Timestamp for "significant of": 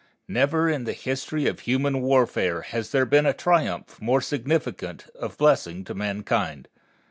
4.19-5.37